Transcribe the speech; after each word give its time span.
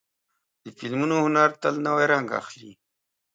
د 0.63 0.65
فلمونو 0.77 1.15
هنر 1.25 1.49
تل 1.61 1.75
نوی 1.85 2.05
رنګ 2.13 2.27
اخلي. 2.41 2.71